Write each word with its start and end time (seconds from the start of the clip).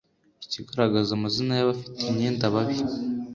ikagaragaza 0.61 1.11
amazina 1.13 1.51
y 1.55 1.61
abafite 1.65 2.01
imyenda 2.11 2.53
babi 2.53 2.77